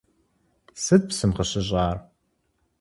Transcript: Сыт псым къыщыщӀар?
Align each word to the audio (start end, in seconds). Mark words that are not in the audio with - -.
Сыт 0.83 1.01
псым 1.09 1.31
къыщыщӀар? 1.37 1.97